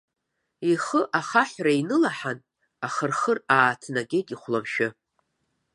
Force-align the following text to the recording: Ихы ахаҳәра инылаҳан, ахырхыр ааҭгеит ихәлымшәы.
Ихы 0.71 1.01
ахаҳәра 1.19 1.71
инылаҳан, 1.79 2.39
ахырхыр 2.85 3.37
ааҭгеит 3.55 4.27
ихәлымшәы. 4.33 4.87